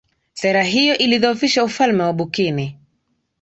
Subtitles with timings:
[0.33, 2.79] sera hiyo ilidhoofisha ufalme wa bukini